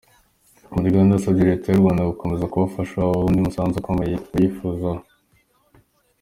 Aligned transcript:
Muligande 0.73 1.11
yasabye 1.15 1.43
leta 1.49 1.65
y’u 1.69 1.81
Rwanda 1.83 2.09
gukomeza 2.11 2.49
kubafasha 2.51 2.97
mu 3.09 3.19
wundi 3.21 3.39
musanzu 3.45 3.75
ukomeye 3.79 4.15
bayifuzaho. 4.31 5.01